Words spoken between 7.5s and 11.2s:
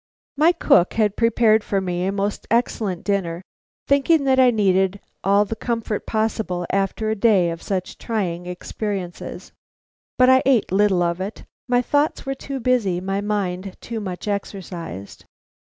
of such trying experiences. But I ate little